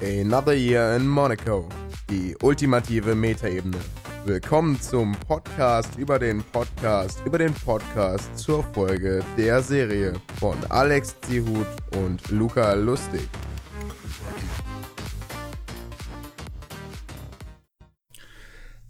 [0.00, 1.68] Another Year in Monaco.
[2.08, 3.76] Die ultimative Metaebene.
[4.24, 11.20] Willkommen zum Podcast über den Podcast über den Podcast zur Folge der Serie von Alex
[11.20, 13.28] Zihut und Luca Lustig.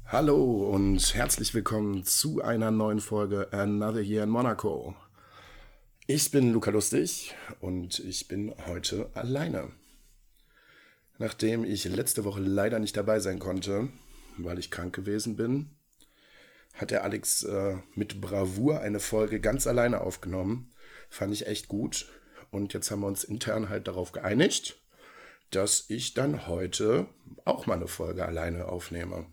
[0.07, 4.95] Hallo und herzlich willkommen zu einer neuen Folge Another Year in Monaco.
[6.07, 9.73] Ich bin Luca Lustig und ich bin heute alleine.
[11.19, 13.89] Nachdem ich letzte Woche leider nicht dabei sein konnte,
[14.37, 15.71] weil ich krank gewesen bin,
[16.75, 20.73] hat der Alex äh, mit Bravour eine Folge ganz alleine aufgenommen.
[21.09, 22.07] Fand ich echt gut.
[22.51, 24.81] Und jetzt haben wir uns intern halt darauf geeinigt,
[25.51, 27.07] dass ich dann heute
[27.45, 29.27] auch mal eine Folge alleine aufnehme.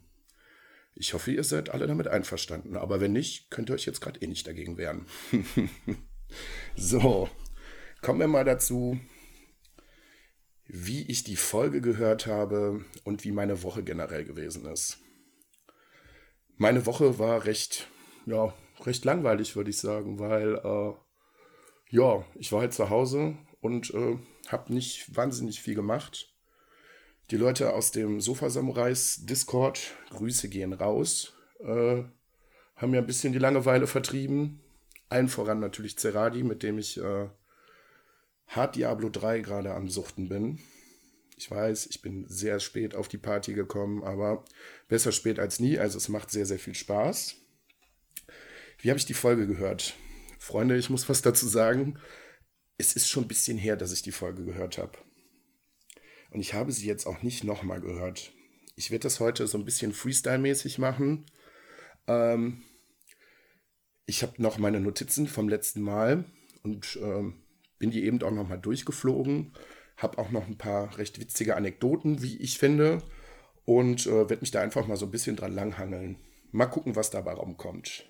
[0.96, 2.78] Ich hoffe, ihr seid alle damit einverstanden.
[2.78, 5.06] Aber wenn nicht, könnt ihr euch jetzt gerade eh nicht dagegen wehren.
[6.76, 7.30] so,
[8.02, 9.00] kommen wir mal dazu,
[10.66, 15.00] wie ich die Folge gehört habe und wie meine Woche generell gewesen ist.
[16.58, 17.88] Meine Woche war recht,
[18.26, 20.94] ja, recht langweilig, würde ich sagen, weil, äh,
[21.90, 26.34] ja, ich war halt zu Hause und äh, habe nicht wahnsinnig viel gemacht.
[27.32, 29.80] Die Leute aus dem Sofa Samurais Discord,
[30.10, 32.04] Grüße gehen raus, äh,
[32.76, 34.62] haben mir ein bisschen die Langeweile vertrieben.
[35.10, 37.30] Allen voran natürlich Ceradi, mit dem ich äh,
[38.48, 40.60] Hard Diablo 3 gerade am Suchten bin.
[41.38, 44.46] Ich weiß, ich bin sehr spät auf die Party gekommen, aber
[44.88, 45.80] besser spät als nie.
[45.80, 47.36] Also es macht sehr, sehr viel Spaß.
[48.80, 49.96] Wie habe ich die Folge gehört?
[50.40, 52.00] Freunde, ich muss was dazu sagen.
[52.78, 54.98] Es ist schon ein bisschen her, dass ich die Folge gehört habe.
[56.32, 58.32] Und ich habe sie jetzt auch nicht nochmal gehört.
[58.76, 61.26] Ich werde das heute so ein bisschen Freestyle-mäßig machen.
[62.08, 62.64] Ähm,
[64.06, 66.26] ich habe noch meine Notizen vom letzten Mal
[66.64, 67.43] und ähm,
[67.84, 69.52] bin die eben auch nochmal durchgeflogen.
[69.98, 73.04] Habe auch noch ein paar recht witzige Anekdoten, wie ich finde.
[73.66, 76.16] Und äh, werde mich da einfach mal so ein bisschen dran langhangeln.
[76.54, 78.06] Mal gucken, was dabei rumkommt.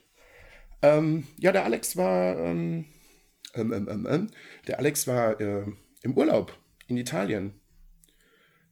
[0.84, 2.86] Ähm, ja, der Alex war, ähm,
[3.56, 4.28] ähm, ähm, ähm
[4.68, 5.66] der Alex war äh,
[6.04, 7.60] im Urlaub in Italien.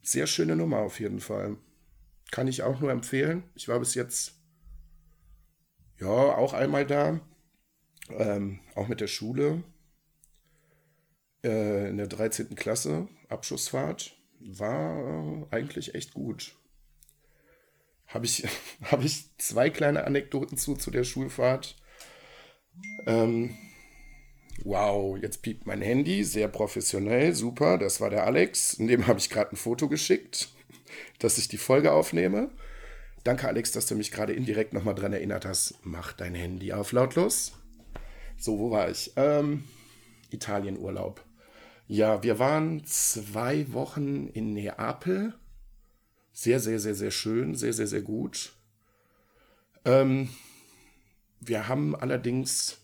[0.03, 1.57] Sehr schöne Nummer auf jeden Fall.
[2.29, 3.41] Kann ich auch nur empfehlen.
[3.56, 4.35] Ich war bis jetzt
[6.00, 7.22] ja auch einmal da.
[8.11, 9.63] Ähm, auch mit der Schule.
[11.44, 12.56] Äh, in der 13.
[12.56, 14.16] Klasse, Abschlussfahrt.
[14.40, 16.56] War äh, eigentlich echt gut.
[18.07, 18.47] Habe ich,
[18.84, 21.75] hab ich zwei kleine Anekdoten zu, zu der Schulfahrt.
[23.07, 23.56] Ähm,
[24.63, 28.75] Wow, jetzt piept mein Handy, sehr professionell, super, das war der Alex.
[28.75, 30.50] In dem habe ich gerade ein Foto geschickt,
[31.19, 32.52] dass ich die Folge aufnehme.
[33.23, 35.75] Danke, Alex, dass du mich gerade indirekt nochmal dran erinnert hast.
[35.84, 37.53] Mach dein Handy auf lautlos.
[38.38, 39.12] So, wo war ich?
[39.16, 39.63] Ähm,
[40.31, 41.23] Italienurlaub.
[41.91, 45.34] Ja, wir waren zwei Wochen in Neapel.
[46.31, 48.53] Sehr, sehr, sehr, sehr schön, sehr, sehr, sehr gut.
[49.84, 50.29] Ähm,
[51.41, 52.78] wir haben allerdings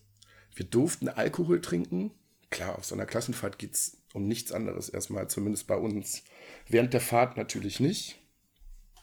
[0.56, 2.12] wir durften Alkohol trinken.
[2.50, 6.24] Klar, auf so einer Klassenfahrt geht es um nichts anderes erstmal, zumindest bei uns.
[6.68, 8.19] Während der Fahrt natürlich nicht.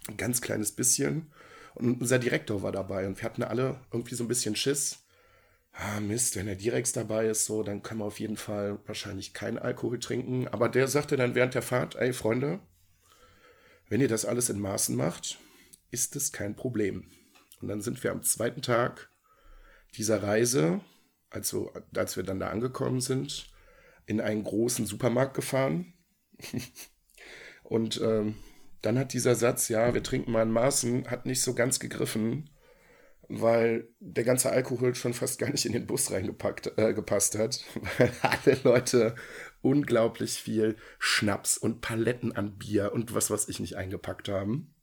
[0.06, 1.32] Ein ganz kleines bisschen.
[1.74, 4.98] Und unser Direktor war dabei und wir hatten alle irgendwie so ein bisschen Schiss.
[5.74, 9.34] Ah, Mist, wenn der Direx dabei ist, so, dann können wir auf jeden Fall wahrscheinlich
[9.34, 10.46] keinen Alkohol trinken.
[10.48, 12.60] Aber der sagte dann während der Fahrt, ey Freunde,
[13.88, 15.38] wenn ihr das alles in Maßen macht,
[15.90, 17.10] ist es kein Problem.
[17.60, 19.10] Und dann sind wir am zweiten Tag
[19.96, 20.80] dieser Reise
[21.34, 23.50] also als wir dann da angekommen sind,
[24.06, 25.92] in einen großen Supermarkt gefahren.
[27.62, 28.36] und ähm,
[28.82, 32.50] dann hat dieser Satz, ja, wir trinken mal in Maßen, hat nicht so ganz gegriffen,
[33.28, 37.64] weil der ganze Alkohol schon fast gar nicht in den Bus reingepackt äh, gepasst hat,
[37.98, 39.14] weil alle Leute
[39.62, 44.74] unglaublich viel Schnaps und Paletten an Bier und was was ich nicht eingepackt haben.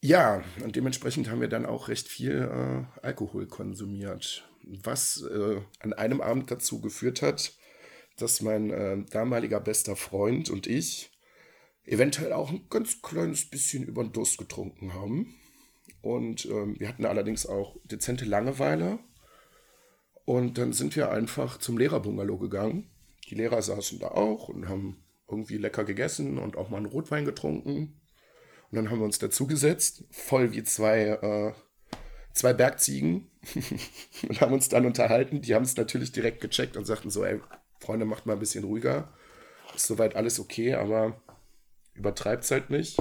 [0.00, 5.92] Ja, und dementsprechend haben wir dann auch recht viel äh, Alkohol konsumiert was äh, an
[5.92, 7.54] einem Abend dazu geführt hat,
[8.16, 11.10] dass mein äh, damaliger bester Freund und ich
[11.84, 15.34] eventuell auch ein ganz kleines bisschen über den Durst getrunken haben.
[16.02, 18.98] Und ähm, wir hatten allerdings auch dezente Langeweile.
[20.24, 22.90] Und dann sind wir einfach zum Lehrerbungalow gegangen.
[23.28, 27.24] Die Lehrer saßen da auch und haben irgendwie lecker gegessen und auch mal einen Rotwein
[27.24, 28.00] getrunken.
[28.70, 31.52] Und dann haben wir uns dazugesetzt, voll wie zwei äh,
[32.38, 33.30] zwei Bergziegen
[34.28, 35.42] und haben uns dann unterhalten.
[35.42, 37.40] Die haben es natürlich direkt gecheckt und sagten so, ey,
[37.80, 39.12] Freunde, macht mal ein bisschen ruhiger.
[39.74, 41.20] Ist soweit alles okay, aber
[41.94, 42.98] übertreibt es halt nicht.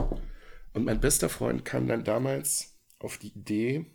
[0.74, 3.86] Und mein bester Freund kam dann damals auf die Idee,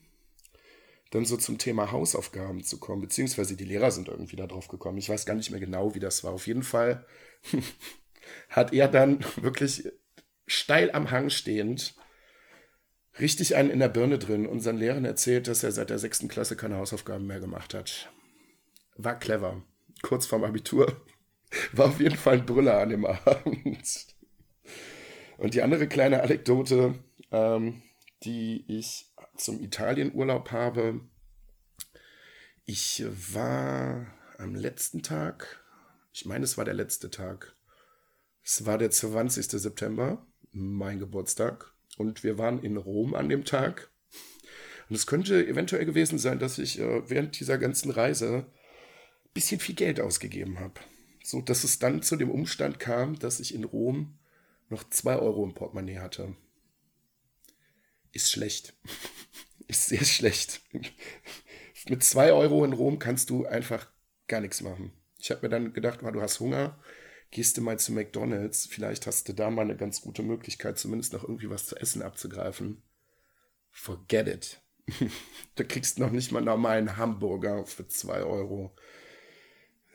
[1.11, 4.99] dann so zum Thema Hausaufgaben zu kommen, beziehungsweise die Lehrer sind irgendwie da drauf gekommen.
[4.99, 6.33] Ich weiß gar nicht mehr genau, wie das war.
[6.33, 7.05] Auf jeden Fall
[8.49, 9.89] hat er dann wirklich
[10.47, 11.95] steil am Hang stehend
[13.21, 16.57] richtig einen in der Birne drin unseren Lehrern erzählt, dass er seit der sechsten Klasse
[16.57, 18.11] keine Hausaufgaben mehr gemacht hat.
[18.97, 19.63] War clever.
[20.03, 21.03] Kurz vorm Abitur.
[21.73, 24.07] War auf jeden Fall ein Brüller an dem Abend.
[25.37, 26.95] Und die andere kleine Anekdote,
[27.31, 27.83] ähm,
[28.25, 31.01] die ich zum Italienurlaub habe.
[32.65, 33.05] Ich
[33.35, 34.07] war
[34.39, 35.63] am letzten Tag,
[36.13, 37.57] ich meine, es war der letzte Tag.
[38.45, 39.47] Es war der 20.
[39.51, 41.73] September, mein Geburtstag.
[41.97, 43.91] Und wir waren in Rom an dem Tag.
[44.89, 49.61] Und es könnte eventuell gewesen sein, dass ich äh, während dieser ganzen Reise ein bisschen
[49.61, 50.75] viel Geld ausgegeben habe.
[51.23, 54.19] So dass es dann zu dem Umstand kam, dass ich in Rom
[54.69, 56.35] noch zwei Euro im Portemonnaie hatte.
[58.13, 58.75] Ist schlecht.
[59.69, 60.61] Ist sehr schlecht.
[61.89, 63.89] Mit zwei Euro in Rom kannst du einfach
[64.29, 64.93] gar nichts machen.
[65.19, 66.79] Ich habe mir dann gedacht, du hast Hunger,
[67.31, 71.13] gehst du mal zu McDonald's, vielleicht hast du da mal eine ganz gute Möglichkeit, zumindest
[71.13, 72.83] noch irgendwie was zu essen abzugreifen.
[73.71, 74.63] Forget it.
[75.55, 78.75] du kriegst noch nicht mal einen normalen Hamburger für zwei Euro.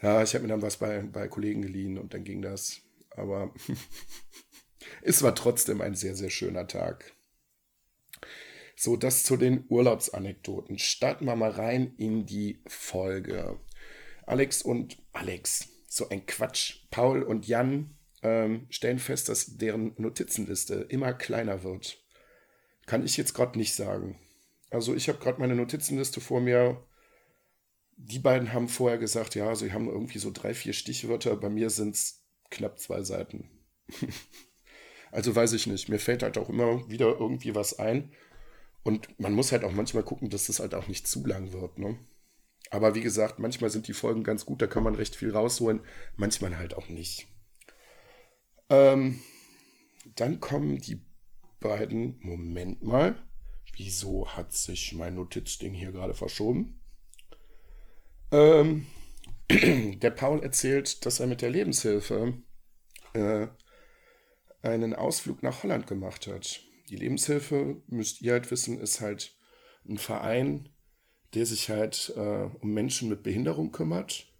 [0.01, 2.81] Ja, ich habe mir dann was bei, bei Kollegen geliehen und dann ging das.
[3.11, 3.53] Aber
[5.01, 7.16] es war trotzdem ein sehr, sehr schöner Tag.
[8.79, 10.77] So, das zu den Urlaubsanekdoten.
[10.77, 13.59] Starten wir mal rein in die Folge.
[14.27, 16.81] Alex und Alex, so ein Quatsch.
[16.91, 21.97] Paul und Jan ähm, stellen fest, dass deren Notizenliste immer kleiner wird.
[22.85, 24.19] Kann ich jetzt gerade nicht sagen.
[24.69, 26.85] Also ich habe gerade meine Notizenliste vor mir.
[27.95, 31.35] Die beiden haben vorher gesagt, ja, sie haben irgendwie so drei, vier Stichwörter.
[31.35, 32.21] Bei mir sind es
[32.51, 33.49] knapp zwei Seiten.
[35.11, 35.89] also weiß ich nicht.
[35.89, 38.13] Mir fällt halt auch immer wieder irgendwie was ein.
[38.83, 41.77] Und man muss halt auch manchmal gucken, dass das halt auch nicht zu lang wird.
[41.77, 41.97] Ne?
[42.69, 45.81] Aber wie gesagt, manchmal sind die Folgen ganz gut, da kann man recht viel rausholen,
[46.15, 47.27] manchmal halt auch nicht.
[48.69, 49.21] Ähm,
[50.15, 51.01] dann kommen die
[51.59, 53.15] beiden, Moment mal,
[53.75, 56.79] wieso hat sich mein Notizding hier gerade verschoben?
[58.31, 58.87] Ähm,
[59.49, 62.33] der Paul erzählt, dass er mit der Lebenshilfe
[63.13, 63.47] äh,
[64.61, 66.61] einen Ausflug nach Holland gemacht hat.
[66.89, 69.35] Die Lebenshilfe, müsst ihr halt wissen, ist halt
[69.87, 70.69] ein Verein,
[71.33, 74.31] der sich halt äh, um Menschen mit Behinderung kümmert.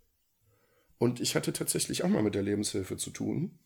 [0.98, 3.60] Und ich hatte tatsächlich auch mal mit der Lebenshilfe zu tun.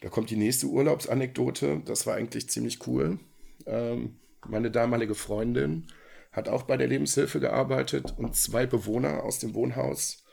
[0.00, 1.82] Da kommt die nächste Urlaubsanekdote.
[1.84, 3.18] Das war eigentlich ziemlich cool.
[3.66, 5.88] Ähm, meine damalige Freundin
[6.32, 10.24] hat auch bei der Lebenshilfe gearbeitet und zwei Bewohner aus dem Wohnhaus,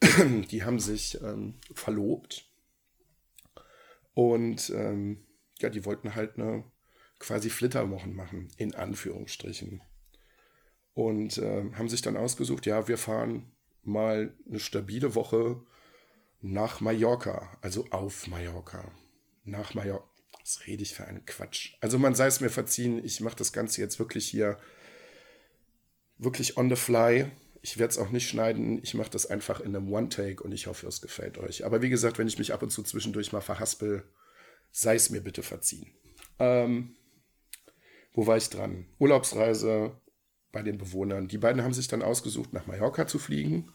[0.50, 2.50] die haben sich ähm, verlobt.
[4.12, 5.24] Und ähm,
[5.62, 6.64] ja, die wollten halt eine
[7.18, 9.82] quasi Flitterwochen machen, in Anführungsstrichen
[10.94, 13.52] und äh, haben sich dann ausgesucht, ja, wir fahren
[13.82, 15.62] mal eine stabile Woche
[16.40, 18.90] nach Mallorca, also auf Mallorca.
[19.44, 20.04] Nach Mallorca.
[20.40, 21.74] Was rede ich für einen Quatsch?
[21.80, 24.58] Also man sei es mir verziehen, ich mache das Ganze jetzt wirklich hier
[26.18, 27.30] wirklich on the fly.
[27.62, 28.82] Ich werde es auch nicht schneiden.
[28.82, 31.64] Ich mache das einfach in einem One-Take und ich hoffe, es gefällt euch.
[31.64, 34.02] Aber wie gesagt, wenn ich mich ab und zu zwischendurch mal verhaspel,
[34.70, 35.92] sei es mir bitte verziehen.
[36.38, 36.96] Ähm,
[38.12, 38.86] wo war ich dran?
[38.98, 40.00] Urlaubsreise
[40.52, 41.28] bei den Bewohnern.
[41.28, 43.72] Die beiden haben sich dann ausgesucht, nach Mallorca zu fliegen.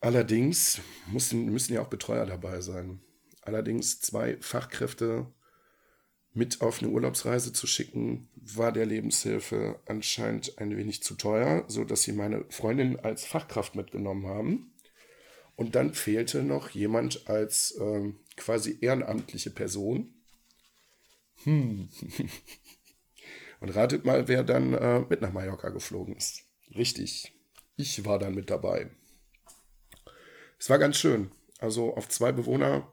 [0.00, 0.80] Allerdings
[1.12, 3.00] müssen, müssen ja auch Betreuer dabei sein.
[3.42, 5.26] Allerdings zwei Fachkräfte
[6.32, 12.02] mit auf eine Urlaubsreise zu schicken, war der Lebenshilfe anscheinend ein wenig zu teuer, sodass
[12.02, 14.72] sie meine Freundin als Fachkraft mitgenommen haben.
[15.60, 20.14] Und dann fehlte noch jemand als ähm, quasi ehrenamtliche Person.
[21.44, 21.90] Hm.
[23.60, 26.44] Und ratet mal, wer dann äh, mit nach Mallorca geflogen ist.
[26.74, 27.34] Richtig.
[27.76, 28.90] Ich war dann mit dabei.
[30.58, 31.30] Es war ganz schön.
[31.58, 32.90] Also auf zwei Bewohner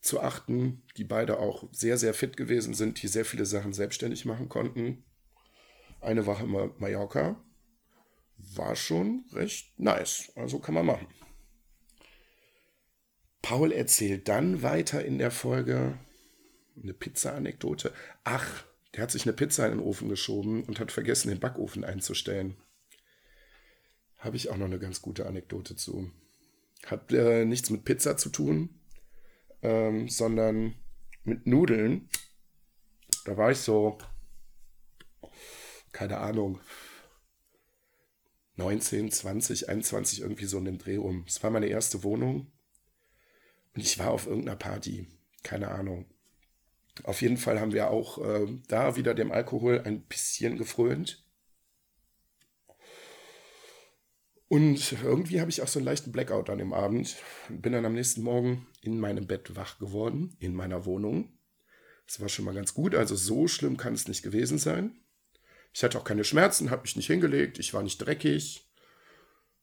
[0.00, 4.24] zu achten, die beide auch sehr, sehr fit gewesen sind, die sehr viele Sachen selbstständig
[4.24, 5.04] machen konnten.
[6.00, 7.40] Eine Woche in Mallorca
[8.36, 10.32] war schon recht nice.
[10.34, 11.06] Also kann man machen.
[13.42, 15.98] Paul erzählt dann weiter in der Folge
[16.82, 17.92] eine Pizza-Anekdote.
[18.24, 21.84] Ach, der hat sich eine Pizza in den Ofen geschoben und hat vergessen, den Backofen
[21.84, 22.56] einzustellen.
[24.18, 26.10] Habe ich auch noch eine ganz gute Anekdote zu.
[26.86, 28.80] Hat äh, nichts mit Pizza zu tun,
[29.62, 30.74] ähm, sondern
[31.24, 32.08] mit Nudeln.
[33.24, 33.98] Da war ich so,
[35.92, 36.60] keine Ahnung,
[38.56, 41.24] 19, 20, 21, irgendwie so in dem Dreh um.
[41.26, 42.50] Es war meine erste Wohnung
[43.80, 45.06] und ich war auf irgendeiner Party.
[45.42, 46.04] Keine Ahnung.
[47.04, 51.24] Auf jeden Fall haben wir auch äh, da wieder dem Alkohol ein bisschen gefrönt.
[54.48, 57.16] Und irgendwie habe ich auch so einen leichten Blackout an dem Abend.
[57.48, 61.32] Bin dann am nächsten Morgen in meinem Bett wach geworden, in meiner Wohnung.
[62.06, 64.94] Das war schon mal ganz gut, also so schlimm kann es nicht gewesen sein.
[65.72, 68.68] Ich hatte auch keine Schmerzen, habe mich nicht hingelegt, ich war nicht dreckig,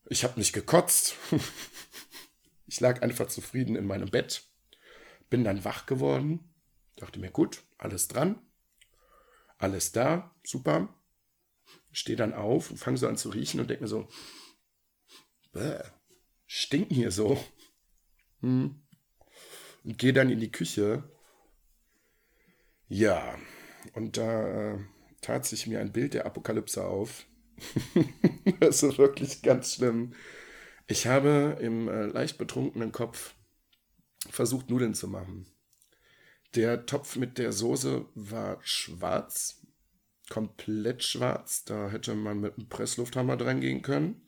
[0.10, 1.14] ich habe nicht gekotzt.
[2.68, 4.44] ich lag einfach zufrieden in meinem Bett,
[5.30, 6.54] bin dann wach geworden,
[6.98, 8.40] dachte mir, gut, alles dran,
[9.58, 10.94] alles da, super.
[11.92, 14.08] Stehe dann auf und fange so an zu riechen und denke mir so,
[15.52, 15.82] bäh,
[16.46, 17.44] stinken hier so.
[18.42, 18.84] Hm.
[19.84, 21.10] Und gehe dann in die Küche.
[22.88, 23.38] Ja,
[23.94, 24.80] und da äh,
[25.22, 27.26] tat sich mir ein Bild der Apokalypse auf.
[28.60, 30.14] das ist wirklich ganz schlimm.
[30.88, 33.36] Ich habe im äh, leicht betrunkenen Kopf
[34.30, 35.46] versucht, Nudeln zu machen.
[36.56, 39.62] Der Topf mit der Soße war schwarz,
[40.30, 41.66] komplett schwarz.
[41.66, 44.26] Da hätte man mit einem Presslufthammer dran gehen können.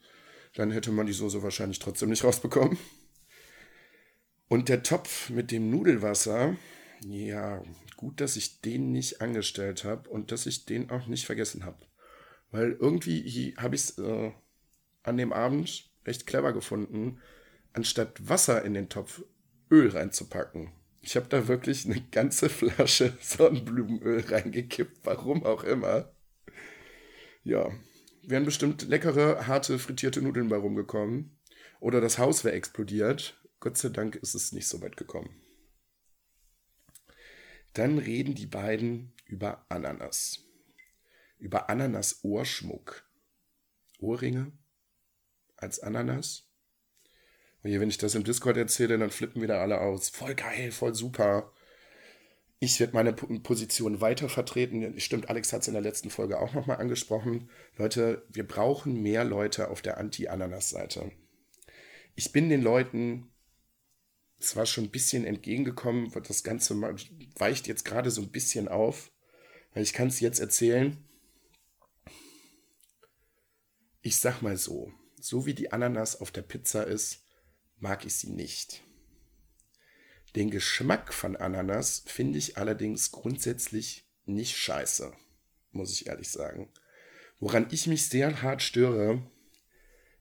[0.54, 2.78] Dann hätte man die Soße wahrscheinlich trotzdem nicht rausbekommen.
[4.48, 6.56] Und der Topf mit dem Nudelwasser,
[7.06, 7.62] ja,
[7.96, 11.86] gut, dass ich den nicht angestellt habe und dass ich den auch nicht vergessen habe.
[12.50, 14.32] Weil irgendwie habe ich es äh,
[15.02, 17.20] an dem Abend recht clever gefunden,
[17.72, 19.22] anstatt Wasser in den Topf
[19.70, 20.72] Öl reinzupacken.
[21.02, 26.12] Ich habe da wirklich eine ganze Flasche Sonnenblumenöl reingekippt, warum auch immer.
[27.42, 27.70] Ja,
[28.22, 31.38] wären bestimmt leckere, harte, frittierte Nudeln bei rumgekommen.
[31.80, 33.40] Oder das Haus wäre explodiert.
[33.60, 35.40] Gott sei Dank ist es nicht so weit gekommen.
[37.72, 40.44] Dann reden die beiden über Ananas.
[41.38, 43.08] Über Ananas-Ohrschmuck.
[43.98, 44.52] Ohrringe
[45.60, 46.46] als Ananas.
[47.62, 50.08] Und hier, wenn ich das im Discord erzähle, dann flippen wieder alle aus.
[50.08, 51.52] Voll geil, voll super.
[52.58, 54.98] Ich werde meine Position weiter vertreten.
[55.00, 57.50] Stimmt, Alex hat es in der letzten Folge auch nochmal angesprochen.
[57.76, 61.10] Leute, wir brauchen mehr Leute auf der Anti-Ananas-Seite.
[62.16, 63.30] Ich bin den Leuten
[64.38, 66.80] zwar schon ein bisschen entgegengekommen, das Ganze
[67.36, 69.10] weicht jetzt gerade so ein bisschen auf,
[69.74, 70.96] weil ich kann es jetzt erzählen.
[74.02, 77.24] Ich sag mal so, so wie die Ananas auf der Pizza ist,
[77.78, 78.82] mag ich sie nicht.
[80.36, 85.12] Den Geschmack von Ananas finde ich allerdings grundsätzlich nicht scheiße,
[85.72, 86.72] muss ich ehrlich sagen.
[87.40, 89.22] Woran ich mich sehr hart störe,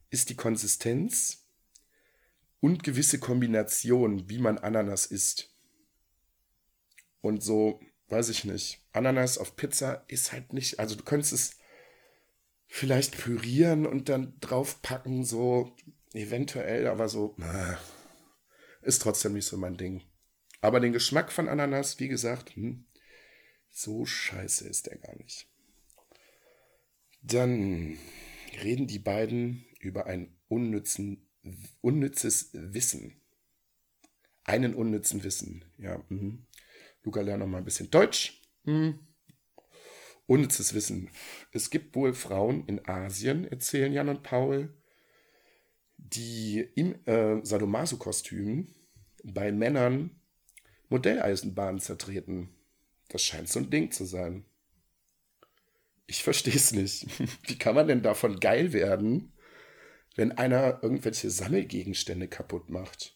[0.10, 1.46] ist die Konsistenz
[2.60, 5.54] und gewisse Kombinationen, wie man Ananas isst.
[7.22, 8.82] Und so, weiß ich nicht.
[8.92, 11.58] Ananas auf Pizza ist halt nicht, also du könntest es
[12.70, 15.76] vielleicht pürieren und dann draufpacken, so
[16.14, 17.76] eventuell, aber so, äh,
[18.82, 20.04] ist trotzdem nicht so mein Ding.
[20.62, 22.86] Aber den Geschmack von Ananas, wie gesagt, hm,
[23.70, 25.48] so scheiße ist der gar nicht.
[27.22, 27.98] Dann
[28.64, 31.28] reden die beiden über ein unnützen,
[31.82, 33.22] unnützes Wissen.
[34.44, 36.04] Einen unnützen Wissen, ja.
[36.10, 36.38] Mh.
[37.04, 38.42] Luca, lerne noch mal ein bisschen Deutsch.
[38.66, 39.00] Hm.
[40.30, 41.10] Unnützes Wissen.
[41.52, 44.72] Es gibt wohl Frauen in Asien, erzählen Jan und Paul,
[45.98, 48.68] die im äh, Sadomaso-Kostüm
[49.24, 50.12] bei Männern
[50.90, 52.50] Modelleisenbahnen zertreten.
[53.08, 54.46] Das scheint so ein Ding zu sein.
[56.06, 57.08] Ich verstehe es nicht.
[57.48, 59.34] Wie kann man denn davon geil werden,
[60.16, 63.16] wenn einer irgendwelche Sammelgegenstände kaputt macht?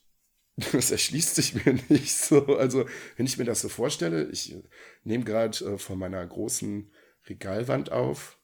[0.71, 2.57] Das erschließt sich mir nicht so.
[2.57, 4.55] Also, wenn ich mir das so vorstelle, ich
[5.03, 6.91] nehme gerade äh, von meiner großen
[7.27, 8.37] Regalwand auf,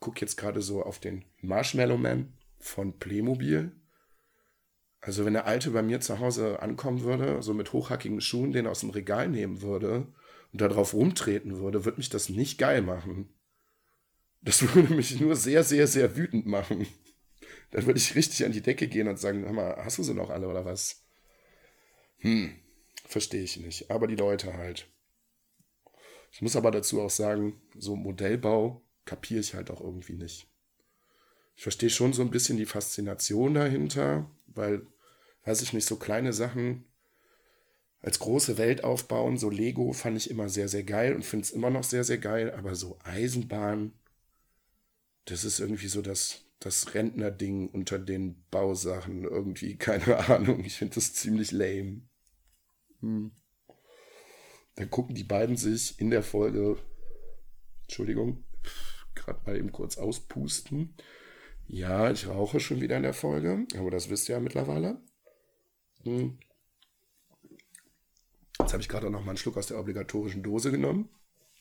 [0.00, 3.72] gucke jetzt gerade so auf den Marshmallow Man von Playmobil
[5.04, 8.66] also wenn der Alte bei mir zu Hause ankommen würde, so mit hochhackigen Schuhen, den
[8.66, 10.06] aus dem Regal nehmen würde
[10.50, 13.28] und darauf rumtreten würde, würde mich das nicht geil machen.
[14.40, 16.86] Das würde mich nur sehr, sehr, sehr wütend machen.
[17.70, 20.14] Dann würde ich richtig an die Decke gehen und sagen, hör mal, hast du sie
[20.14, 21.04] noch alle oder was?
[22.20, 22.54] Hm,
[23.06, 23.90] verstehe ich nicht.
[23.90, 24.86] Aber die Leute halt.
[26.34, 30.48] Ich muss aber dazu auch sagen, so Modellbau kapiere ich halt auch irgendwie nicht.
[31.54, 34.84] Ich verstehe schon so ein bisschen die Faszination dahinter, weil
[35.44, 36.86] weiß ich nicht, so kleine Sachen
[38.00, 39.38] als große Welt aufbauen.
[39.38, 42.18] So Lego fand ich immer sehr, sehr geil und finde es immer noch sehr, sehr
[42.18, 42.52] geil.
[42.52, 43.92] Aber so Eisenbahn,
[45.26, 49.22] das ist irgendwie so das, das Rentner-Ding unter den Bausachen.
[49.22, 50.64] Irgendwie, keine Ahnung.
[50.64, 52.02] Ich finde das ziemlich lame.
[53.02, 53.30] Hm.
[54.76, 56.76] Dann gucken die beiden sich in der Folge,
[57.82, 58.44] Entschuldigung,
[59.14, 60.94] gerade mal eben kurz auspusten.
[61.66, 65.00] Ja, ich rauche schon wieder in der Folge, aber das wisst ihr ja mittlerweile.
[66.02, 66.38] Hm.
[68.58, 71.08] Jetzt habe ich gerade noch mal einen Schluck aus der obligatorischen Dose genommen.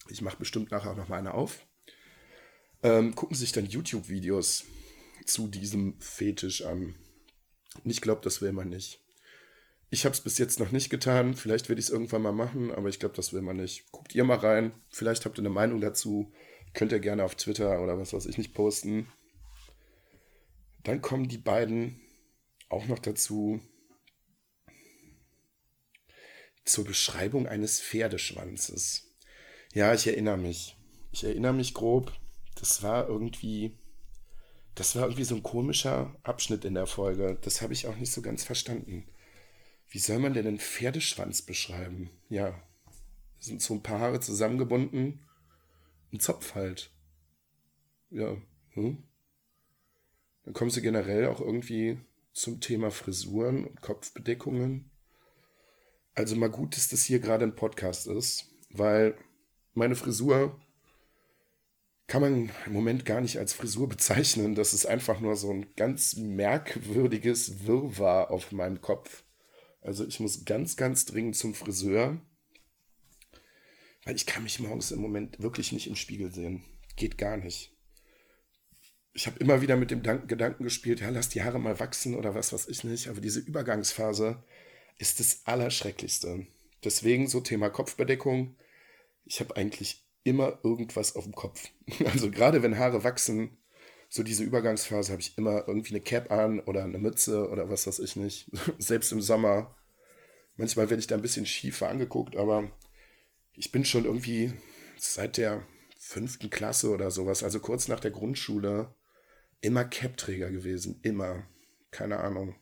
[0.10, 1.65] Ich mache bestimmt nachher noch mal eine auf.
[2.82, 4.65] Ähm, gucken sich dann YouTube-Videos
[5.25, 6.96] zu diesem Fetisch an.
[7.86, 9.02] Ich glaube, das will man nicht.
[9.93, 11.35] Ich habe es bis jetzt noch nicht getan.
[11.35, 13.91] Vielleicht werde ich es irgendwann mal machen, aber ich glaube, das will man nicht.
[13.91, 14.73] Guckt ihr mal rein.
[14.89, 16.33] Vielleicht habt ihr eine Meinung dazu.
[16.73, 19.07] Könnt ihr gerne auf Twitter oder was weiß ich nicht posten.
[20.83, 22.01] Dann kommen die beiden
[22.69, 23.62] auch noch dazu
[26.65, 29.13] zur Beschreibung eines Pferdeschwanzes.
[29.75, 30.75] Ja, ich erinnere mich.
[31.12, 32.13] Ich erinnere mich grob.
[32.55, 33.77] Das war irgendwie
[34.75, 37.38] das war irgendwie so ein komischer Abschnitt in der Folge.
[37.41, 39.05] Das habe ich auch nicht so ganz verstanden.
[39.93, 42.09] Wie soll man denn einen Pferdeschwanz beschreiben?
[42.27, 42.59] Ja,
[43.38, 45.19] sind so ein paar Haare zusammengebunden.
[46.12, 46.89] Ein Zopf halt.
[48.09, 48.35] Ja.
[48.71, 49.03] Hm?
[50.45, 52.00] Dann kommen sie generell auch irgendwie
[52.33, 54.89] zum Thema Frisuren und Kopfbedeckungen.
[56.15, 59.15] Also mal gut, dass das hier gerade ein Podcast ist, weil
[59.75, 60.59] meine Frisur
[62.07, 64.55] kann man im Moment gar nicht als Frisur bezeichnen.
[64.55, 69.23] Das ist einfach nur so ein ganz merkwürdiges Wirrwarr auf meinem Kopf.
[69.84, 72.20] Also ich muss ganz, ganz dringend zum Friseur,
[74.06, 76.63] weil ich kann mich morgens im Moment wirklich nicht im Spiegel sehen.
[76.96, 77.72] Geht gar nicht.
[79.13, 82.34] Ich habe immer wieder mit dem Gedanken gespielt, ja, lass die Haare mal wachsen oder
[82.34, 83.10] was weiß ich nicht.
[83.10, 84.44] Aber diese Übergangsphase
[84.98, 86.48] ist das Allerschrecklichste.
[86.84, 88.56] Deswegen so Thema Kopfbedeckung.
[89.25, 91.70] Ich habe eigentlich immer irgendwas auf dem Kopf.
[92.06, 93.58] Also gerade wenn Haare wachsen,
[94.13, 97.88] so diese Übergangsphase habe ich immer irgendwie eine Cap an oder eine Mütze oder was
[97.88, 98.48] weiß ich nicht.
[98.77, 99.75] Selbst im Sommer.
[100.55, 102.72] Manchmal werde ich da ein bisschen schiefer angeguckt, aber
[103.53, 104.53] ich bin schon irgendwie
[105.00, 105.65] seit der
[105.98, 108.93] fünften Klasse oder sowas, also kurz nach der Grundschule,
[109.62, 111.00] immer Cap-Träger gewesen.
[111.01, 111.48] Immer.
[111.89, 112.55] Keine Ahnung.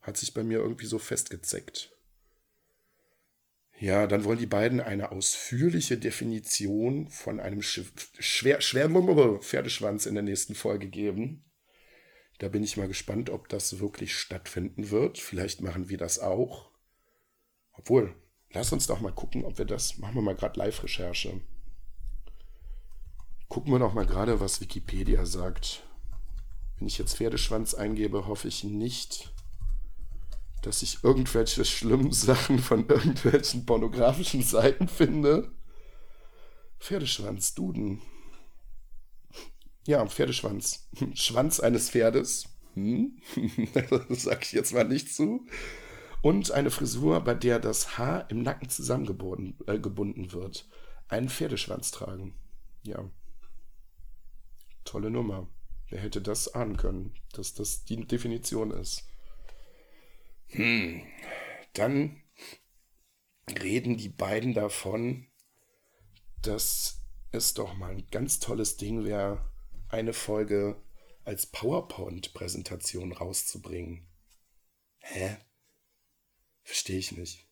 [0.00, 1.94] Hat sich bei mir irgendwie so festgezeckt.
[3.80, 8.88] Ja, dann wollen die beiden eine ausführliche Definition von einem schwer, schwer
[9.40, 11.44] Pferdeschwanz in der nächsten Folge geben.
[12.38, 15.18] Da bin ich mal gespannt, ob das wirklich stattfinden wird.
[15.18, 16.70] Vielleicht machen wir das auch.
[17.72, 18.14] Obwohl,
[18.50, 19.98] lass uns doch mal gucken, ob wir das.
[19.98, 21.40] Machen wir mal gerade Live-Recherche.
[23.48, 25.84] Gucken wir doch mal gerade, was Wikipedia sagt.
[26.78, 29.32] Wenn ich jetzt Pferdeschwanz eingebe, hoffe ich nicht,
[30.68, 35.50] dass ich irgendwelche schlimmen Sachen von irgendwelchen pornografischen Seiten finde.
[36.78, 38.02] Pferdeschwanz, Duden.
[39.86, 40.86] Ja, Pferdeschwanz.
[41.14, 42.50] Schwanz eines Pferdes.
[42.74, 43.16] Hm?
[44.10, 45.46] das sage ich jetzt mal nicht zu.
[46.20, 50.68] Und eine Frisur, bei der das Haar im Nacken zusammengebunden äh, wird.
[51.08, 52.34] Einen Pferdeschwanz tragen.
[52.82, 53.10] Ja.
[54.84, 55.48] Tolle Nummer.
[55.88, 59.08] Wer hätte das ahnen können, dass das die Definition ist?
[60.48, 61.02] Hm.
[61.74, 62.22] Dann
[63.48, 65.26] reden die beiden davon,
[66.42, 67.00] dass
[67.32, 69.44] es doch mal ein ganz tolles Ding wäre,
[69.88, 70.80] eine Folge
[71.24, 74.06] als PowerPoint-Präsentation rauszubringen.
[75.00, 75.36] Hä?
[76.62, 77.46] Verstehe ich nicht.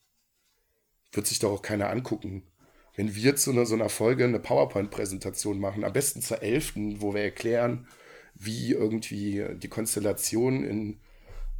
[1.12, 2.46] Wird sich doch auch keiner angucken.
[2.94, 7.14] Wenn wir zu einer, so einer Folge eine PowerPoint-Präsentation machen, am besten zur 11., wo
[7.14, 7.86] wir erklären,
[8.34, 11.00] wie irgendwie die Konstellation in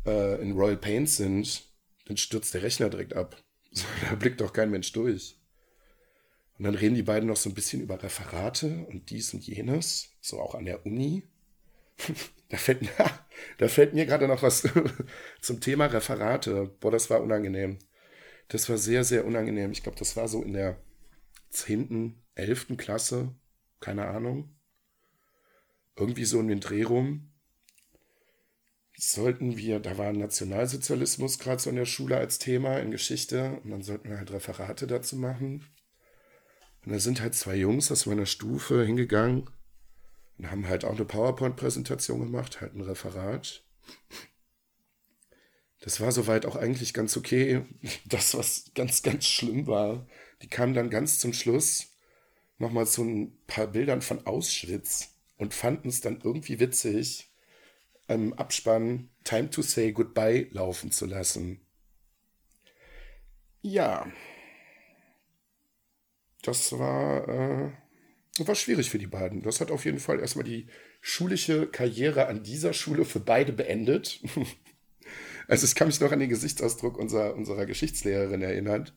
[0.06, 1.64] äh, in Royal Paint sind,
[2.06, 3.42] dann stürzt der Rechner direkt ab.
[4.08, 5.38] da blickt doch kein Mensch durch.
[6.58, 10.16] Und dann reden die beiden noch so ein bisschen über Referate und dies und jenes,
[10.20, 11.24] so auch an der Uni.
[12.48, 12.88] da, fällt,
[13.58, 14.66] da fällt mir gerade noch was
[15.40, 16.74] zum Thema Referate.
[16.80, 17.78] Boah, das war unangenehm.
[18.48, 19.72] Das war sehr, sehr unangenehm.
[19.72, 20.78] Ich glaube, das war so in der
[21.50, 22.76] 10., 11.
[22.76, 23.34] Klasse.
[23.80, 24.54] Keine Ahnung.
[25.96, 27.32] Irgendwie so in den Dreh rum
[28.96, 33.70] sollten wir, da war Nationalsozialismus gerade so in der Schule als Thema in Geschichte und
[33.70, 35.66] dann sollten wir halt Referate dazu machen.
[36.84, 39.50] Und da sind halt zwei Jungs aus meiner Stufe hingegangen
[40.38, 43.64] und haben halt auch eine PowerPoint-Präsentation gemacht, halt ein Referat.
[45.80, 47.64] Das war soweit auch eigentlich ganz okay.
[48.06, 50.06] Das, was ganz, ganz schlimm war,
[50.42, 51.96] die kamen dann ganz zum Schluss
[52.58, 57.30] nochmal zu ein paar Bildern von Auschwitz und fanden es dann irgendwie witzig,
[58.08, 61.60] im Abspann Time to Say Goodbye laufen zu lassen.
[63.62, 64.06] Ja,
[66.42, 67.72] das war, äh,
[68.46, 69.42] war schwierig für die beiden.
[69.42, 70.68] Das hat auf jeden Fall erstmal die
[71.00, 74.20] schulische Karriere an dieser Schule für beide beendet.
[75.48, 78.90] also ich kann mich noch an den Gesichtsausdruck unserer, unserer Geschichtslehrerin erinnern.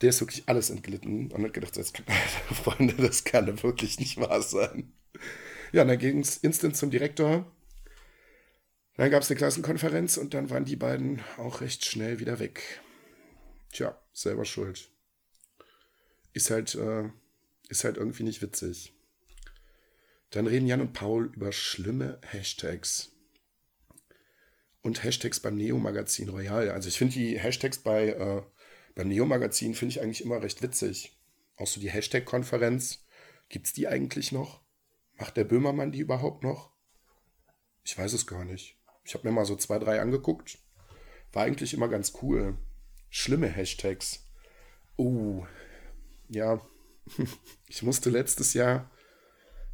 [0.00, 2.06] Der ist wirklich alles entglitten und hat gedacht, das kann,
[2.52, 4.92] Freunde, das kann wirklich nicht wahr sein.
[5.72, 7.50] Ja, dann ging es instant zum Direktor
[8.96, 12.80] dann gab es eine Klassenkonferenz und dann waren die beiden auch recht schnell wieder weg.
[13.72, 14.88] Tja, selber schuld.
[16.32, 17.10] Ist halt, äh,
[17.68, 18.94] ist halt irgendwie nicht witzig.
[20.30, 23.12] Dann reden Jan und Paul über schlimme Hashtags.
[24.80, 26.70] Und Hashtags beim Neo-Magazin Royal.
[26.70, 28.42] Also ich finde die Hashtags bei, äh,
[28.94, 31.18] beim Neo-Magazin finde ich eigentlich immer recht witzig.
[31.56, 33.04] Auch so die Hashtag-Konferenz.
[33.48, 34.62] Gibt es die eigentlich noch?
[35.16, 36.72] Macht der Böhmermann die überhaupt noch?
[37.84, 38.76] Ich weiß es gar nicht.
[39.04, 40.58] Ich habe mir mal so zwei, drei angeguckt.
[41.32, 42.56] War eigentlich immer ganz cool.
[43.10, 44.26] Schlimme Hashtags.
[44.96, 45.44] Oh,
[46.28, 46.60] ja.
[47.68, 48.88] Ich musste letztes Jahr,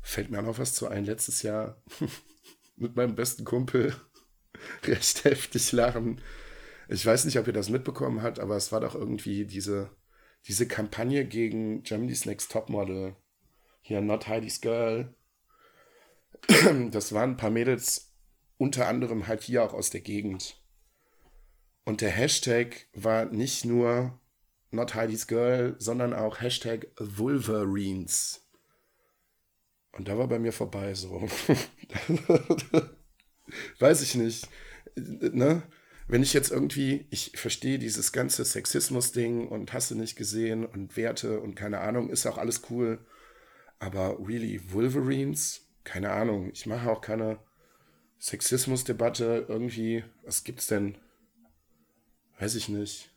[0.01, 1.83] fällt mir auch noch was zu ein, letztes Jahr
[2.77, 3.95] mit meinem besten Kumpel
[4.85, 6.23] recht heftig lachen.
[6.89, 9.91] Ich weiß nicht, ob ihr das mitbekommen habt, aber es war doch irgendwie diese,
[10.47, 13.15] diese Kampagne gegen Germany's Next Topmodel.
[13.83, 15.15] Hier, Not Heidi's Girl.
[16.91, 18.10] Das waren ein paar Mädels,
[18.61, 20.61] unter anderem halt hier auch aus der Gegend.
[21.85, 24.21] Und der Hashtag war nicht nur
[24.71, 28.47] Not Heidi's Girl, sondern auch Hashtag Wolverines.
[29.93, 31.27] Und da war bei mir vorbei so.
[33.79, 34.47] Weiß ich nicht.
[34.95, 35.63] Ne?
[36.07, 40.99] Wenn ich jetzt irgendwie, ich verstehe dieses ganze Sexismus-Ding und hast du nicht gesehen und
[40.99, 42.99] Werte und keine Ahnung, ist auch alles cool.
[43.79, 45.63] Aber really, Wolverines?
[45.83, 46.51] Keine Ahnung.
[46.53, 47.39] Ich mache auch keine
[48.21, 50.05] Sexismus-Debatte irgendwie.
[50.23, 50.97] Was gibt's denn?
[52.39, 53.11] Weiß ich nicht.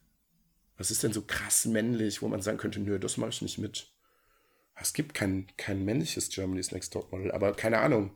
[0.77, 3.57] Was ist denn so krass männlich, wo man sagen könnte, nö, das mache ich nicht
[3.57, 3.91] mit.
[4.75, 8.11] Es gibt kein, kein männliches Germany's Next Top Model, aber keine Ahnung.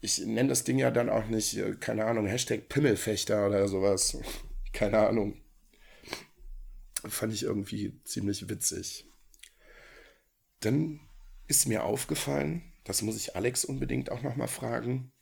[0.00, 4.18] Ich nenne das Ding ja dann auch nicht, äh, keine Ahnung, Hashtag Pimmelfechter oder sowas.
[4.72, 5.40] keine Ahnung.
[7.04, 9.06] Fand ich irgendwie ziemlich witzig.
[10.60, 11.00] Dann
[11.46, 15.12] ist mir aufgefallen, das muss ich Alex unbedingt auch nochmal fragen,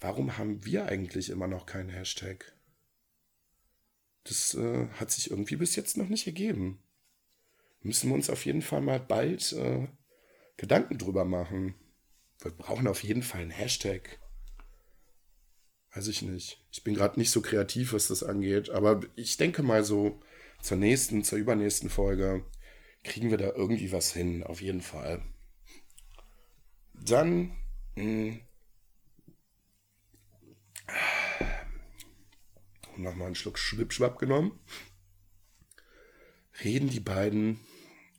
[0.00, 2.52] warum haben wir eigentlich immer noch keinen Hashtag?
[4.24, 6.82] Das äh, hat sich irgendwie bis jetzt noch nicht ergeben.
[7.80, 9.86] Müssen wir uns auf jeden Fall mal bald äh,
[10.56, 11.74] Gedanken drüber machen.
[12.40, 14.18] Wir brauchen auf jeden Fall einen Hashtag.
[15.94, 16.62] Weiß ich nicht.
[16.72, 20.20] Ich bin gerade nicht so kreativ, was das angeht, aber ich denke mal so
[20.60, 22.44] zur nächsten, zur übernächsten Folge
[23.04, 25.22] kriegen wir da irgendwie was hin, auf jeden Fall.
[26.94, 27.56] Dann
[27.94, 28.40] mh, hm,
[32.98, 34.58] nochmal einen Schluck Schwipschwapp genommen,
[36.64, 37.60] reden die beiden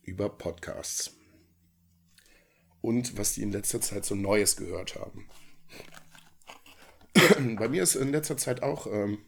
[0.02, 1.16] über Podcasts
[2.80, 5.28] und was die in letzter Zeit so Neues gehört haben.
[7.56, 9.18] Bei mir ist in letzter Zeit auch ähm,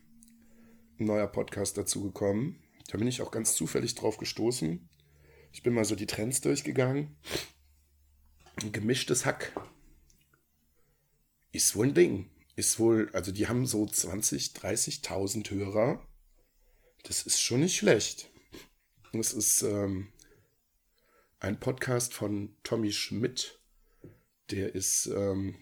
[0.98, 2.62] ein neuer Podcast dazugekommen.
[2.88, 4.88] Da bin ich auch ganz zufällig drauf gestoßen.
[5.52, 7.16] Ich bin mal so die Trends durchgegangen.
[8.62, 9.52] Ein gemischtes Hack
[11.52, 16.06] ist wohl ein Ding ist wohl, also die haben so 20, 30.000 Hörer.
[17.02, 18.30] Das ist schon nicht schlecht.
[19.12, 20.12] Das ist ähm,
[21.40, 23.58] ein Podcast von Tommy Schmidt.
[24.50, 25.56] Der ist ähm,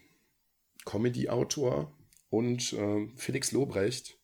[0.85, 1.97] Comedy-Autor
[2.29, 4.19] und äh, Felix Lobrecht.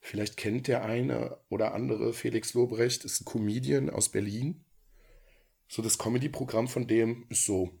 [0.00, 4.64] Vielleicht kennt der eine oder andere Felix Lobrecht, ist ein Comedian aus Berlin.
[5.66, 7.76] So das Comedy-Programm von dem ist so,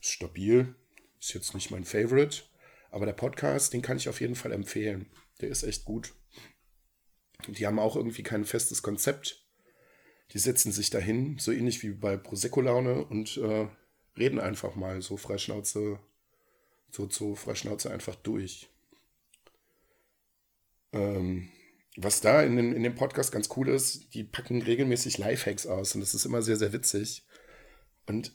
[0.00, 0.76] ist stabil,
[1.18, 2.44] ist jetzt nicht mein Favorite,
[2.90, 5.10] aber der Podcast, den kann ich auf jeden Fall empfehlen.
[5.40, 6.14] Der ist echt gut.
[7.48, 9.46] Die haben auch irgendwie kein festes Konzept.
[10.32, 13.68] Die setzen sich dahin, so ähnlich wie bei Prosecco-Laune und äh,
[14.16, 16.00] reden einfach mal so Freischnauze,
[16.90, 18.68] so, so Freischnauze einfach durch.
[20.92, 21.50] Ähm,
[21.96, 25.94] was da in, den, in dem Podcast ganz cool ist, die packen regelmäßig Lifehacks aus
[25.94, 27.24] und das ist immer sehr, sehr witzig.
[28.06, 28.32] Und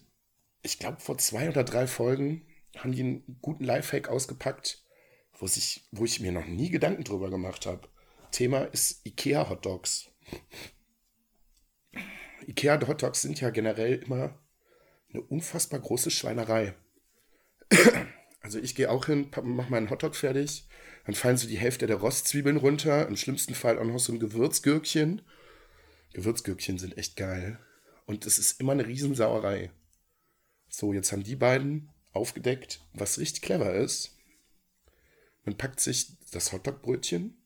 [0.64, 2.46] ich glaube, vor zwei oder drei Folgen
[2.78, 4.84] haben die einen guten Lifehack ausgepackt,
[5.38, 7.88] wo, sich, wo ich mir noch nie Gedanken drüber gemacht habe.
[8.32, 10.10] Thema ist IKEA Hotdogs.
[12.48, 14.40] IKEA Hotdogs sind ja generell immer
[15.10, 16.76] eine unfassbar große Schweinerei.
[18.42, 20.68] Also ich gehe auch hin, mache meinen Hotdog fertig,
[21.06, 24.20] dann fallen so die Hälfte der Rostzwiebeln runter, im schlimmsten Fall auch noch so ein
[24.20, 25.22] Gewürzgürkchen.
[26.14, 27.60] Gewürzgürkchen sind echt geil.
[28.06, 29.72] Und es ist immer eine Riesensauerei.
[30.70, 34.18] So, jetzt haben die beiden aufgedeckt, was richtig clever ist.
[35.44, 37.38] Man packt sich das Hotdog-Brötchen,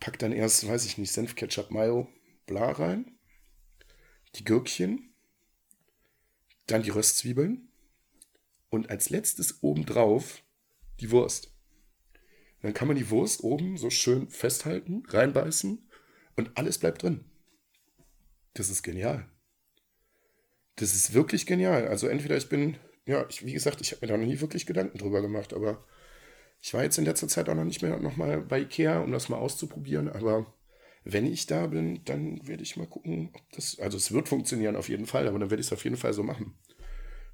[0.00, 2.08] packt dann erst, weiß ich nicht, Senf, Ketchup, Mayo,
[2.46, 3.18] bla rein,
[4.34, 5.14] die Gürkchen,
[6.66, 7.68] dann die Röstzwiebeln
[8.70, 10.42] und als letztes obendrauf
[11.00, 11.54] die Wurst.
[12.60, 15.88] Dann kann man die Wurst oben so schön festhalten, reinbeißen
[16.36, 17.24] und alles bleibt drin.
[18.54, 19.30] Das ist genial.
[20.76, 21.88] Das ist wirklich genial.
[21.88, 22.76] Also entweder ich bin
[23.08, 25.82] ja, ich, wie gesagt, ich habe mir da noch nie wirklich Gedanken drüber gemacht, aber
[26.60, 29.30] ich war jetzt in letzter Zeit auch noch nicht mehr nochmal bei Ikea, um das
[29.30, 30.52] mal auszuprobieren, aber
[31.04, 34.76] wenn ich da bin, dann werde ich mal gucken, ob das, also es wird funktionieren
[34.76, 36.54] auf jeden Fall, aber dann werde ich es auf jeden Fall so machen.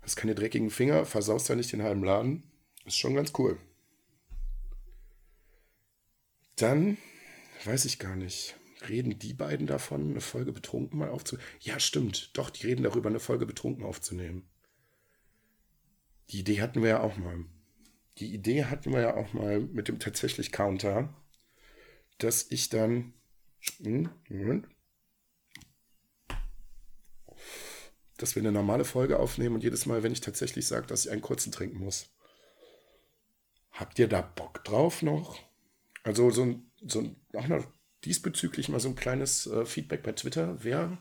[0.02, 2.44] Hast keine dreckigen Finger, versaust ja nicht den halben Laden.
[2.84, 3.58] Ist schon ganz cool.
[6.54, 6.98] Dann,
[7.64, 8.54] weiß ich gar nicht,
[8.88, 11.48] reden die beiden davon, eine Folge betrunken mal aufzunehmen?
[11.58, 12.30] Ja, stimmt.
[12.38, 14.48] Doch, die reden darüber, eine Folge betrunken aufzunehmen.
[16.30, 17.44] Die Idee hatten wir ja auch mal.
[18.18, 21.12] Die Idee hatten wir ja auch mal mit dem tatsächlich Counter,
[22.18, 23.12] dass ich dann.
[23.82, 24.68] Hm, Moment.
[28.16, 31.10] Dass wir eine normale Folge aufnehmen und jedes Mal, wenn ich tatsächlich sage, dass ich
[31.10, 32.14] einen kurzen trinken muss.
[33.72, 35.40] Habt ihr da Bock drauf noch?
[36.04, 37.66] Also so ein, so ein, auch noch
[38.04, 40.98] diesbezüglich mal so ein kleines äh, Feedback bei Twitter wäre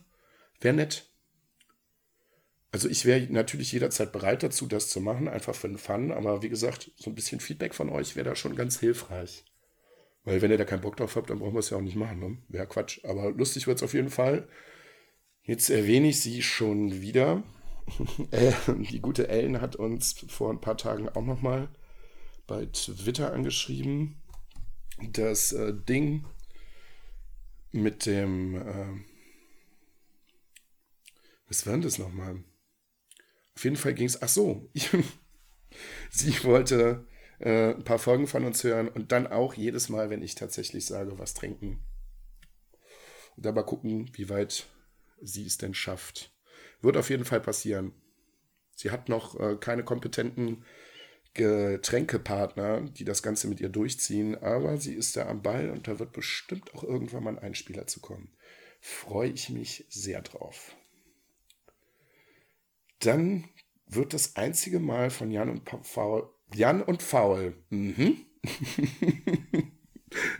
[0.59, 1.12] wär nett.
[2.73, 6.11] Also ich wäre natürlich jederzeit bereit dazu, das zu machen, einfach für den Fun.
[6.11, 9.45] Aber wie gesagt, so ein bisschen Feedback von euch wäre da schon ganz hilfreich.
[10.23, 11.95] Weil wenn ihr da keinen Bock drauf habt, dann brauchen wir es ja auch nicht
[11.95, 12.19] machen.
[12.19, 12.37] Ne?
[12.49, 13.05] Wäre Quatsch.
[13.05, 14.47] Aber lustig wird es auf jeden Fall.
[15.43, 17.43] Jetzt erwähne ich sie schon wieder.
[18.31, 18.53] Äh,
[18.89, 21.67] die gute Ellen hat uns vor ein paar Tagen auch nochmal
[22.47, 24.21] bei Twitter angeschrieben.
[25.11, 26.25] Das äh, Ding
[27.71, 28.55] mit dem...
[28.55, 29.03] Äh,
[31.47, 32.41] was war denn das nochmal?
[33.63, 34.89] Jeden Fall ging es, ach so, ich,
[36.11, 37.05] sie wollte
[37.39, 40.85] äh, ein paar Folgen von uns hören und dann auch jedes Mal, wenn ich tatsächlich
[40.85, 41.83] sage, was trinken.
[43.35, 44.67] Und dabei gucken, wie weit
[45.21, 46.31] sie es denn schafft.
[46.81, 47.93] Wird auf jeden Fall passieren.
[48.75, 50.65] Sie hat noch äh, keine kompetenten
[51.33, 55.97] Getränkepartner, die das Ganze mit ihr durchziehen, aber sie ist da am Ball und da
[55.97, 58.31] wird bestimmt auch irgendwann mal ein Einspieler zu kommen.
[58.81, 60.75] Freue ich mich sehr drauf.
[62.99, 63.49] Dann
[63.95, 66.29] wird das einzige Mal von Jan und Faul.
[66.53, 67.55] Jan und Faul.
[67.69, 68.17] Mhm.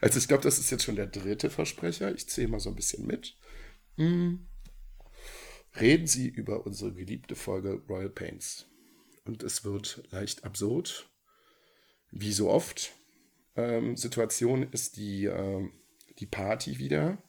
[0.01, 2.13] also ich glaube, das ist jetzt schon der dritte Versprecher.
[2.13, 3.37] Ich zähle mal so ein bisschen mit.
[3.97, 4.47] Mhm.
[5.79, 8.67] Reden Sie über unsere geliebte Folge Royal Pains.
[9.25, 11.09] Und es wird leicht absurd.
[12.11, 12.93] Wie so oft.
[13.55, 15.67] Ähm, Situation ist die, äh,
[16.19, 17.23] die Party wieder.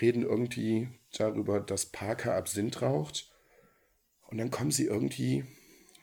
[0.00, 3.31] Reden irgendwie darüber, dass Parker Absinth raucht
[4.32, 5.44] und dann kommen sie irgendwie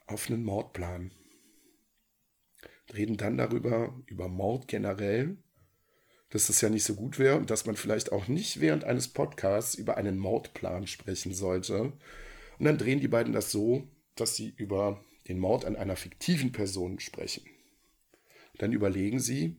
[0.06, 1.12] auf einen Mordplan.
[2.94, 5.38] Reden dann darüber, über Mord generell,
[6.30, 9.08] dass das ja nicht so gut wäre und dass man vielleicht auch nicht während eines
[9.08, 11.94] Podcasts über einen Mordplan sprechen sollte.
[12.60, 16.52] Und dann drehen die beiden das so, dass sie über den Mord an einer fiktiven
[16.52, 17.46] Person sprechen.
[18.60, 19.58] Dann überlegen sie,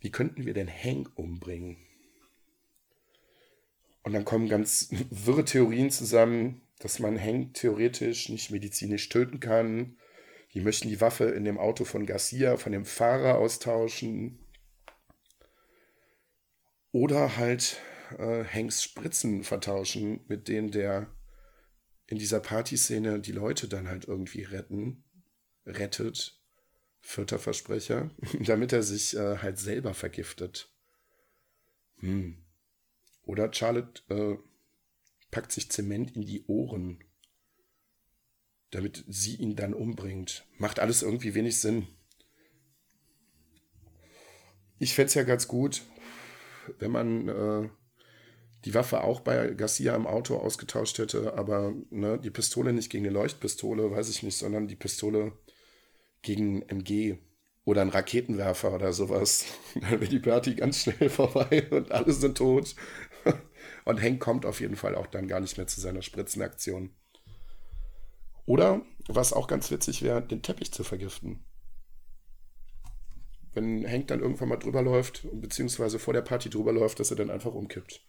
[0.00, 1.76] wie könnten wir denn Hank umbringen?
[4.02, 9.96] Und dann kommen ganz wirre Theorien zusammen, dass man Hank theoretisch nicht medizinisch töten kann.
[10.54, 14.38] Die möchten die Waffe in dem Auto von Garcia, von dem Fahrer austauschen.
[16.92, 17.80] Oder halt
[18.18, 21.10] äh, Hanks Spritzen vertauschen, mit denen der
[22.06, 25.04] in dieser Partyszene die Leute dann halt irgendwie retten,
[25.66, 26.40] rettet.
[27.00, 28.10] Vierter Versprecher,
[28.40, 30.72] damit er sich äh, halt selber vergiftet.
[31.98, 32.44] Hm.
[33.22, 34.36] Oder Charlotte äh,
[35.36, 37.04] packt sich Zement in die Ohren,
[38.70, 40.46] damit sie ihn dann umbringt.
[40.56, 41.86] Macht alles irgendwie wenig Sinn.
[44.78, 45.82] Ich fände es ja ganz gut,
[46.78, 47.68] wenn man äh,
[48.64, 53.04] die Waffe auch bei Garcia im Auto ausgetauscht hätte, aber ne, die Pistole nicht gegen
[53.04, 55.32] eine Leuchtpistole, weiß ich nicht, sondern die Pistole
[56.22, 57.18] gegen MG
[57.66, 59.44] oder einen Raketenwerfer oder sowas.
[59.74, 62.74] Dann wäre die Party ganz schnell vorbei und alle sind tot.
[63.86, 66.90] Und Hank kommt auf jeden Fall auch dann gar nicht mehr zu seiner Spritzenaktion.
[68.44, 71.44] Oder, was auch ganz witzig wäre, den Teppich zu vergiften.
[73.54, 77.16] Wenn Hank dann irgendwann mal drüber läuft, beziehungsweise vor der Party drüber läuft, dass er
[77.16, 78.04] dann einfach umkippt.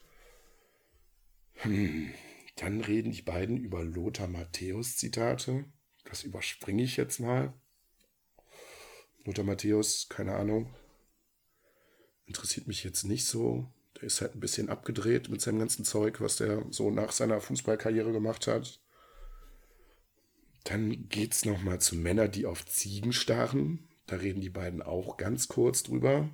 [1.54, 2.10] Hm.
[2.56, 5.66] Dann reden die beiden über Lothar Matthäus Zitate.
[6.06, 7.54] Das überspringe ich jetzt mal.
[9.26, 10.74] Lothar Matthäus, keine Ahnung.
[12.26, 13.72] Interessiert mich jetzt nicht so.
[13.97, 17.41] Der ist halt ein bisschen abgedreht mit seinem ganzen Zeug, was der so nach seiner
[17.41, 18.79] Fußballkarriere gemacht hat.
[20.65, 23.88] Dann geht es nochmal zu Männern, die auf Ziegen starren.
[24.05, 26.29] Da reden die beiden auch ganz kurz drüber.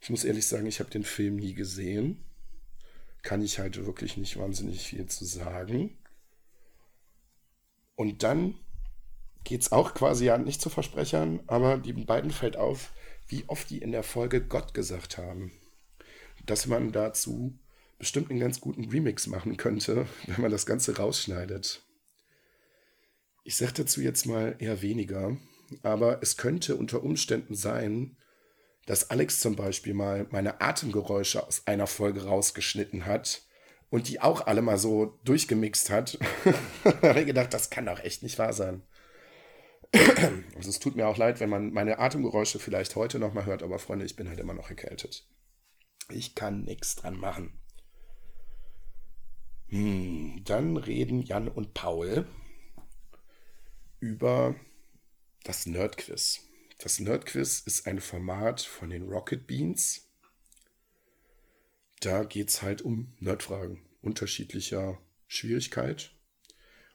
[0.00, 2.24] Ich muss ehrlich sagen, ich habe den Film nie gesehen.
[3.22, 5.98] Kann ich halt wirklich nicht wahnsinnig viel zu sagen.
[7.96, 8.54] Und dann
[9.42, 12.92] geht es auch quasi ja nicht zu Versprechern, aber die beiden fällt auf,
[13.26, 15.50] wie oft die in der Folge Gott gesagt haben
[16.50, 17.58] dass man dazu
[17.98, 21.82] bestimmt einen ganz guten Remix machen könnte, wenn man das Ganze rausschneidet.
[23.44, 25.36] Ich sage dazu jetzt mal eher weniger,
[25.82, 28.16] aber es könnte unter Umständen sein,
[28.86, 33.42] dass Alex zum Beispiel mal meine Atemgeräusche aus einer Folge rausgeschnitten hat,
[33.90, 36.18] und die auch alle mal so durchgemixt hat.
[36.84, 38.82] da habe ich gedacht, das kann doch echt nicht wahr sein.
[40.56, 43.62] also es tut mir auch leid, wenn man meine Atemgeräusche vielleicht heute noch mal hört,
[43.62, 45.26] aber Freunde, ich bin halt immer noch erkältet.
[46.10, 47.58] Ich kann nichts dran machen.
[49.68, 52.26] Hm, dann reden Jan und Paul
[54.00, 54.54] über
[55.44, 56.40] das Nerdquiz.
[56.78, 60.08] Das Nerdquiz ist ein Format von den Rocket Beans.
[62.00, 66.12] Da geht es halt um Nerdfragen unterschiedlicher Schwierigkeit.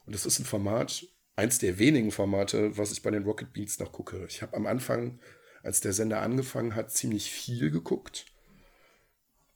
[0.06, 3.78] Und das ist ein Format, eins der wenigen Formate, was ich bei den Rocket Beans
[3.78, 4.26] noch gucke.
[4.28, 5.20] Ich habe am Anfang,
[5.62, 8.33] als der Sender angefangen hat, ziemlich viel geguckt.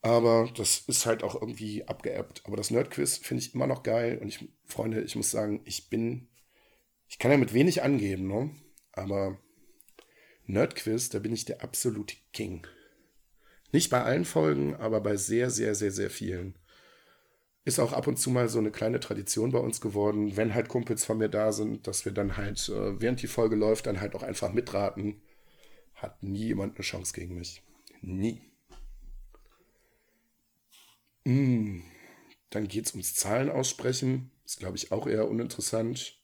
[0.08, 2.44] Aber das ist halt auch irgendwie abgeappt.
[2.46, 4.18] Aber das Nerdquiz finde ich immer noch geil.
[4.22, 6.30] Und ich, Freunde, ich muss sagen, ich bin,
[7.10, 8.52] ich kann ja mit wenig angeben, ne?
[8.94, 9.38] Aber
[10.46, 12.66] Nerdquiz, da bin ich der absolute King.
[13.74, 16.58] Nicht bei allen Folgen, aber bei sehr, sehr, sehr, sehr vielen.
[17.66, 20.70] Ist auch ab und zu mal so eine kleine Tradition bei uns geworden, wenn halt
[20.70, 24.00] Kumpels von mir da sind, dass wir dann halt, äh, während die Folge läuft, dann
[24.00, 25.22] halt auch einfach mitraten.
[25.96, 27.62] Hat nie jemand eine Chance gegen mich.
[28.00, 28.47] Nie.
[31.28, 31.82] Mm.
[32.52, 34.32] Dann geht es ums Zahlen aussprechen.
[34.46, 36.18] Ist, glaube ich, auch eher uninteressant.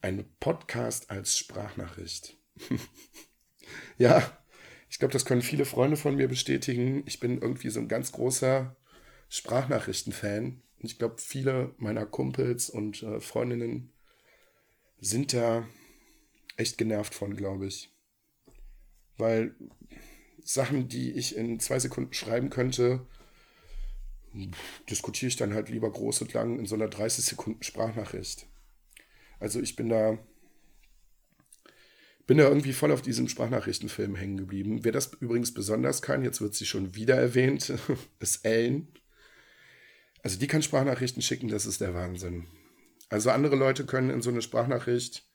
[0.00, 2.38] Ein Podcast als Sprachnachricht.
[3.98, 4.38] ja,
[4.88, 7.02] ich glaube, das können viele Freunde von mir bestätigen.
[7.04, 8.74] Ich bin irgendwie so ein ganz großer
[9.28, 10.62] Sprachnachrichten-Fan.
[10.78, 13.92] Und ich glaube, viele meiner Kumpels und äh, Freundinnen
[15.00, 15.68] sind da
[16.56, 17.90] echt genervt von, glaube ich.
[19.18, 19.54] Weil
[20.42, 23.06] Sachen, die ich in zwei Sekunden schreiben könnte,
[24.88, 28.46] diskutiere ich dann halt lieber groß und lang in so einer 30 Sekunden Sprachnachricht.
[29.38, 30.18] Also ich bin da
[32.26, 34.84] bin da irgendwie voll auf diesem Sprachnachrichtenfilm hängen geblieben.
[34.84, 37.72] Wer das übrigens besonders kann, jetzt wird sie schon wieder erwähnt,
[38.20, 38.88] ist Ellen.
[40.22, 42.46] Also die kann Sprachnachrichten schicken, das ist der Wahnsinn.
[43.08, 45.26] Also andere Leute können in so eine Sprachnachricht,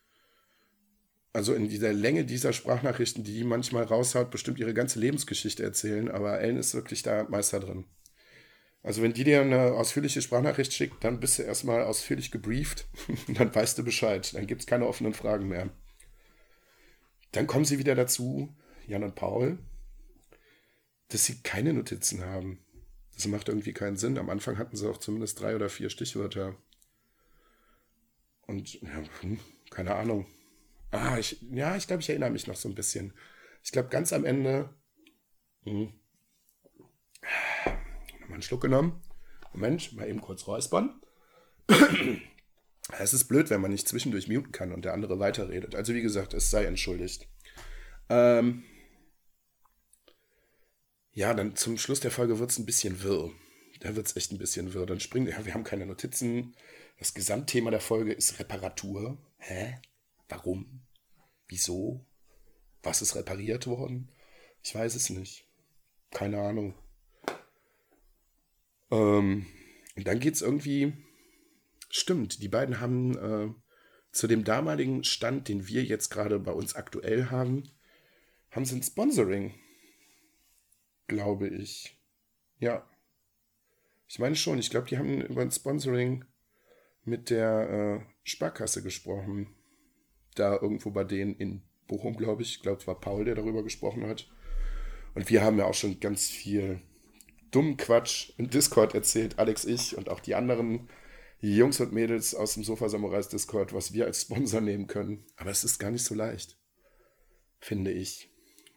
[1.33, 6.09] also in dieser Länge dieser Sprachnachrichten, die die manchmal raushaut, bestimmt ihre ganze Lebensgeschichte erzählen,
[6.09, 7.85] aber Ellen ist wirklich da Meister drin.
[8.87, 12.87] Also wenn die dir eine ausführliche Sprachnachricht schickt, dann bist du erstmal ausführlich gebrieft,
[13.27, 15.69] dann weißt du Bescheid, dann gibt es keine offenen Fragen mehr.
[17.33, 18.55] Dann kommen sie wieder dazu,
[18.87, 19.59] Jan und Paul,
[21.09, 22.63] dass sie keine Notizen haben.
[23.13, 24.17] Das macht irgendwie keinen Sinn.
[24.17, 26.55] Am Anfang hatten sie auch zumindest drei oder vier Stichwörter.
[28.45, 29.37] Und ja, hm,
[29.69, 30.27] keine Ahnung.
[30.91, 33.11] Ah, ich, ja, ich glaube, ich erinnere mich noch so ein bisschen.
[33.65, 34.69] Ich glaube, ganz am Ende.
[35.65, 36.06] Hm, Nochmal
[38.37, 39.01] einen Schluck genommen.
[39.53, 41.01] Moment, mal eben kurz räuspern.
[42.99, 45.75] Es ist blöd, wenn man nicht zwischendurch muten kann und der andere weiterredet.
[45.75, 47.27] Also wie gesagt, es sei entschuldigt.
[48.07, 48.63] Ähm,
[51.11, 53.29] ja, dann zum Schluss der Folge wird es ein bisschen wirr.
[53.81, 54.85] Da wird es echt ein bisschen wirr.
[54.85, 56.55] Dann springen, ja, wir haben keine Notizen.
[56.97, 59.17] Das Gesamtthema der Folge ist Reparatur.
[59.37, 59.81] Hä?
[60.29, 60.81] Warum?
[61.49, 62.05] Wieso?
[62.83, 64.09] Was ist repariert worden?
[64.63, 65.45] Ich weiß es nicht.
[66.11, 66.73] Keine Ahnung.
[68.91, 69.45] Ähm,
[69.95, 70.93] und dann geht es irgendwie.
[71.89, 73.53] Stimmt, die beiden haben äh,
[74.11, 77.63] zu dem damaligen Stand, den wir jetzt gerade bei uns aktuell haben,
[78.51, 79.53] haben sie ein Sponsoring
[81.07, 81.97] glaube ich.
[82.59, 82.87] Ja.
[84.07, 86.25] Ich meine schon, ich glaube, die haben über ein Sponsoring
[87.03, 89.47] mit der äh, Sparkasse gesprochen.
[90.35, 92.57] Da irgendwo bei denen in Bochum, glaube ich.
[92.57, 94.29] Ich glaube, es war Paul, der darüber gesprochen hat.
[95.15, 96.81] Und wir haben ja auch schon ganz viel
[97.51, 100.89] dummen Quatsch im Discord erzählt, Alex, ich und auch die anderen
[101.39, 105.23] Jungs und Mädels aus dem Sofa Samurais Discord, was wir als Sponsor nehmen können.
[105.35, 106.57] Aber es ist gar nicht so leicht,
[107.59, 108.31] finde ich.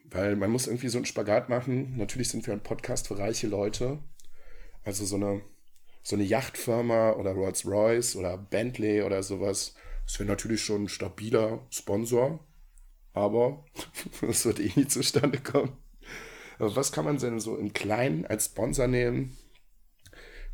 [0.04, 1.96] Weil man muss irgendwie so einen Spagat machen.
[1.96, 3.98] Natürlich sind wir ein Podcast für reiche Leute.
[4.85, 5.42] Also so eine,
[6.02, 9.74] so eine Yachtfirma oder Rolls-Royce oder Bentley oder sowas.
[10.04, 12.44] Das wäre natürlich schon ein stabiler Sponsor.
[13.12, 13.64] Aber
[14.20, 15.76] das wird eh nie zustande kommen.
[16.62, 19.37] Was kann man denn so im Kleinen als Sponsor nehmen,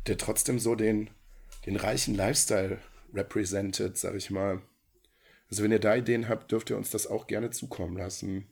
[0.07, 1.09] der trotzdem so den,
[1.65, 2.79] den reichen Lifestyle
[3.13, 4.61] represented, sag ich mal.
[5.49, 8.47] Also wenn ihr da Ideen habt, dürft ihr uns das auch gerne zukommen lassen.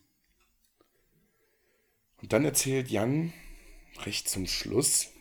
[2.21, 3.33] Und dann erzählt Jan
[4.05, 5.11] recht zum Schluss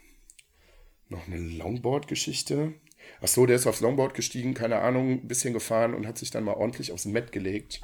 [1.09, 2.75] noch eine Longboard-Geschichte.
[3.21, 6.31] Ach so, der ist aufs Longboard gestiegen, keine Ahnung, ein bisschen gefahren und hat sich
[6.31, 7.83] dann mal ordentlich aufs Met gelegt.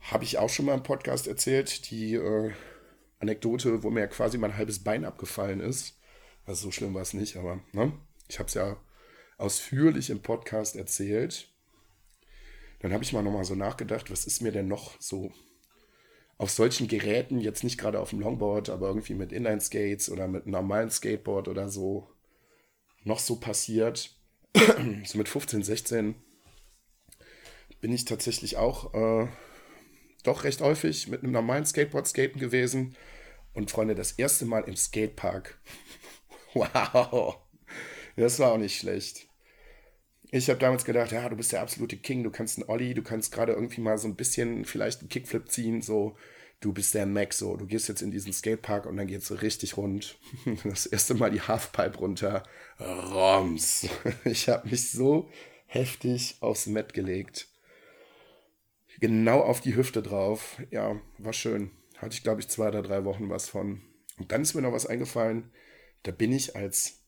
[0.00, 2.52] Habe ich auch schon mal im Podcast erzählt, die äh,
[3.20, 5.98] Anekdote, wo mir quasi mein halbes Bein abgefallen ist.
[6.46, 7.92] Also so schlimm war es nicht, aber ne?
[8.28, 8.76] ich habe es ja
[9.38, 11.48] ausführlich im Podcast erzählt.
[12.80, 15.32] Dann habe ich mal nochmal so nachgedacht, was ist mir denn noch so
[16.36, 20.42] auf solchen Geräten, jetzt nicht gerade auf dem Longboard, aber irgendwie mit Inline-Skates oder mit
[20.42, 22.10] einem normalen Skateboard oder so,
[23.04, 24.14] noch so passiert.
[25.04, 26.14] so mit 15, 16
[27.80, 29.28] bin ich tatsächlich auch äh,
[30.24, 32.96] doch recht häufig mit einem normalen Skateboard skaten gewesen.
[33.52, 35.58] Und Freunde, das erste Mal im Skatepark.
[36.54, 37.38] wow.
[38.16, 39.28] Das war auch nicht schlecht.
[40.30, 43.02] Ich habe damals gedacht, ja, du bist der absolute King, du kannst einen Ollie, du
[43.02, 46.16] kannst gerade irgendwie mal so ein bisschen vielleicht einen Kickflip ziehen, so,
[46.60, 49.36] du bist der Max, so, du gehst jetzt in diesen Skatepark und dann geht's so
[49.36, 50.18] richtig rund.
[50.64, 52.42] Das erste Mal die Halfpipe runter,
[52.80, 53.86] Roms.
[54.24, 55.30] Ich habe mich so
[55.66, 57.46] heftig aufs Met gelegt.
[59.04, 60.62] Genau auf die Hüfte drauf.
[60.70, 61.72] Ja, war schön.
[61.98, 63.82] Hatte ich, glaube ich, zwei oder drei Wochen was von.
[64.16, 65.52] Und dann ist mir noch was eingefallen.
[66.04, 67.04] Da bin ich als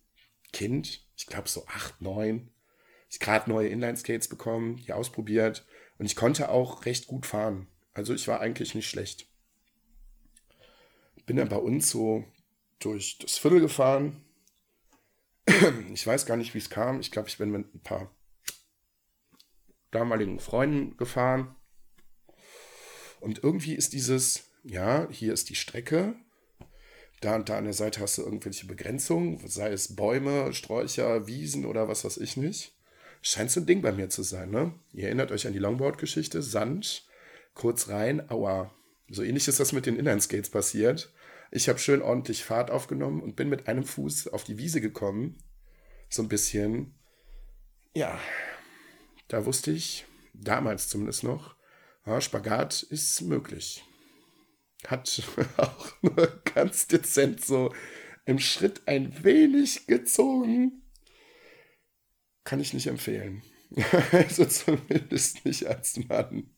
[0.52, 2.50] Kind, ich glaube so acht, neun,
[3.08, 5.66] ich gerade neue Inline-Skates bekommen, die ausprobiert
[5.96, 7.66] und ich konnte auch recht gut fahren.
[7.94, 9.26] Also ich war eigentlich nicht schlecht.
[11.24, 12.24] Bin dann bei uns so
[12.78, 14.22] durch das Viertel gefahren.
[15.94, 17.00] Ich weiß gar nicht, wie es kam.
[17.00, 18.14] Ich glaube, ich bin mit ein paar
[19.92, 21.55] damaligen Freunden gefahren.
[23.20, 26.14] Und irgendwie ist dieses, ja, hier ist die Strecke.
[27.20, 31.64] Da und da an der Seite hast du irgendwelche Begrenzungen, sei es Bäume, Sträucher, Wiesen
[31.64, 32.76] oder was weiß ich nicht.
[33.22, 34.74] Scheint so ein Ding bei mir zu sein, ne?
[34.92, 37.06] Ihr erinnert euch an die Longboard-Geschichte, Sand,
[37.54, 38.70] kurz rein, aua.
[39.08, 41.12] So ähnlich ist das mit den Inline-Skates passiert.
[41.50, 45.38] Ich habe schön ordentlich Fahrt aufgenommen und bin mit einem Fuß auf die Wiese gekommen.
[46.08, 46.94] So ein bisschen.
[47.94, 48.20] Ja,
[49.28, 51.55] da wusste ich, damals zumindest noch,
[52.06, 53.84] ja, Spagat ist möglich.
[54.86, 55.22] Hat
[55.56, 57.74] auch nur ganz dezent so
[58.24, 60.82] im Schritt ein wenig gezogen
[62.46, 63.42] kann ich nicht empfehlen.
[64.12, 66.56] also zumindest nicht als Mann.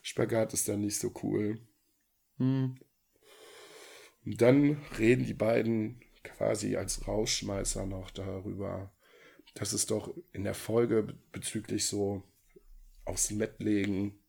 [0.00, 1.60] Spagat ist dann nicht so cool.
[2.38, 2.78] Hm.
[4.24, 8.94] Und dann reden die beiden quasi als Rausschmeißer noch darüber,
[9.54, 12.22] dass es doch in der Folge bezüglich so
[13.04, 14.21] aufs Met legen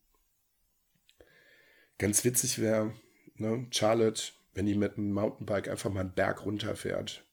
[1.98, 2.94] ganz witzig wäre,
[3.36, 3.66] ne?
[3.70, 7.26] Charlotte, wenn die mit einem Mountainbike einfach mal einen Berg runterfährt.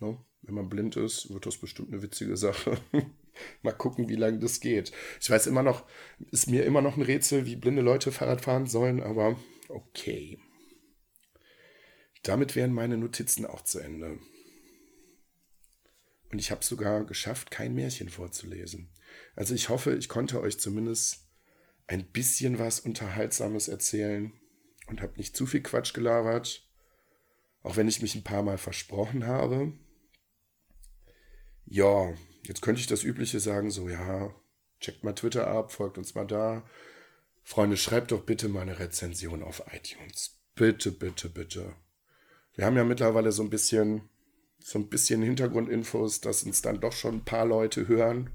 [0.00, 0.18] Ne?
[0.42, 2.78] Wenn man blind ist, wird das bestimmt eine witzige Sache.
[3.62, 4.92] Mal gucken, wie lange das geht.
[5.20, 5.86] Ich weiß immer noch,
[6.32, 9.38] ist mir immer noch ein Rätsel, wie blinde Leute Fahrrad fahren sollen, aber
[9.68, 10.38] okay.
[12.22, 14.18] Damit wären meine Notizen auch zu Ende.
[16.30, 18.90] Und ich habe sogar geschafft, kein Märchen vorzulesen.
[19.34, 21.21] Also ich hoffe, ich konnte euch zumindest
[21.92, 24.32] ein bisschen was Unterhaltsames erzählen
[24.86, 26.68] und habe nicht zu viel Quatsch gelabert,
[27.62, 29.72] auch wenn ich mich ein paar Mal versprochen habe
[31.72, 32.12] ja,
[32.42, 34.34] jetzt könnte ich das Übliche sagen, so, ja,
[34.78, 36.64] checkt mal Twitter ab, folgt uns mal da.
[37.42, 40.38] Freunde, schreibt doch bitte mal eine Rezension auf iTunes.
[40.54, 41.74] Bitte, bitte, bitte.
[42.54, 44.02] Wir haben ja mittlerweile so ein bisschen,
[44.58, 48.30] so ein bisschen Hintergrundinfos, dass uns dann doch schon ein paar Leute hören.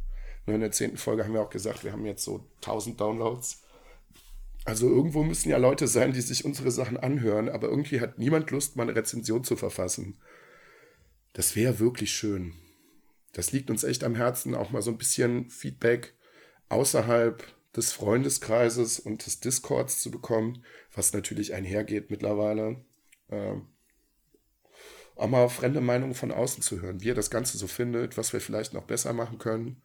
[0.48, 3.62] Nur in der zehnten Folge haben wir auch gesagt, wir haben jetzt so 1000 Downloads.
[4.66, 8.50] Also irgendwo müssen ja Leute sein, die sich unsere Sachen anhören, aber irgendwie hat niemand
[8.50, 10.18] Lust, mal eine Rezension zu verfassen.
[11.34, 12.56] Das wäre wirklich schön
[13.38, 16.16] das liegt uns echt am Herzen, auch mal so ein bisschen Feedback
[16.70, 17.44] außerhalb
[17.76, 22.84] des Freundeskreises und des Discords zu bekommen, was natürlich einhergeht mittlerweile.
[23.30, 23.68] Ähm,
[25.16, 28.34] auch mal fremde Meinungen von außen zu hören, wie ihr das Ganze so findet, was
[28.34, 29.84] wir vielleicht noch besser machen können.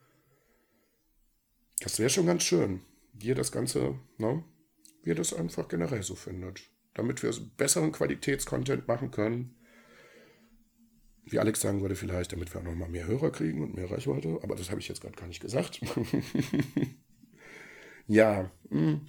[1.83, 2.81] Das wäre schon ganz schön,
[3.13, 4.43] wie ihr das Ganze, ne,
[5.03, 6.61] wie ihr das einfach generell so findet.
[6.93, 9.55] Damit wir besseren Qualitätscontent machen können
[11.25, 13.89] wie Alex sagen würde, vielleicht, damit wir auch noch mal mehr Hörer kriegen und mehr
[13.89, 14.39] Reichweite.
[14.43, 15.79] Aber das habe ich jetzt gerade gar nicht gesagt.
[18.07, 19.01] ja, hm.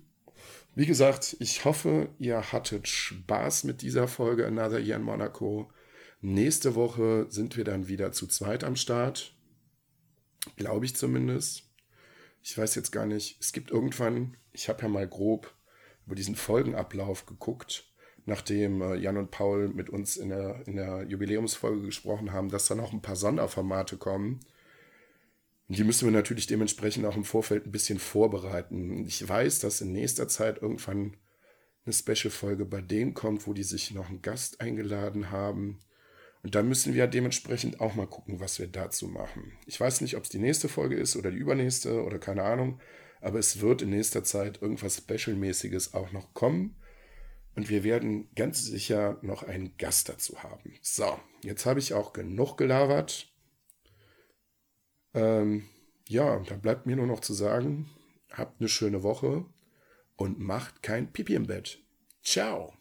[0.74, 5.70] wie gesagt, ich hoffe, ihr hattet Spaß mit dieser Folge Another Year in Monaco.
[6.20, 9.36] Nächste Woche sind wir dann wieder zu zweit am Start.
[10.56, 11.64] Glaube ich zumindest.
[12.44, 13.38] Ich weiß jetzt gar nicht.
[13.40, 15.52] Es gibt irgendwann, ich habe ja mal grob
[16.06, 17.90] über diesen Folgenablauf geguckt
[18.26, 22.66] nachdem äh, Jan und Paul mit uns in der, in der Jubiläumsfolge gesprochen haben, dass
[22.66, 24.40] dann auch ein paar Sonderformate kommen.
[25.68, 29.04] Die müssen wir natürlich dementsprechend auch im Vorfeld ein bisschen vorbereiten.
[29.06, 31.16] Ich weiß, dass in nächster Zeit irgendwann
[31.84, 35.80] eine Special-Folge bei denen kommt, wo die sich noch einen Gast eingeladen haben.
[36.44, 39.56] Und da müssen wir dementsprechend auch mal gucken, was wir dazu machen.
[39.64, 42.80] Ich weiß nicht, ob es die nächste Folge ist oder die übernächste oder keine Ahnung,
[43.22, 46.76] aber es wird in nächster Zeit irgendwas Special-mäßiges auch noch kommen.
[47.54, 50.74] Und wir werden ganz sicher noch einen Gast dazu haben.
[50.82, 53.32] So, jetzt habe ich auch genug gelabert.
[55.14, 55.64] Ähm,
[56.06, 57.88] ja, da bleibt mir nur noch zu sagen,
[58.30, 59.46] habt eine schöne Woche
[60.16, 61.78] und macht kein Pipi im Bett.
[62.22, 62.74] Ciao.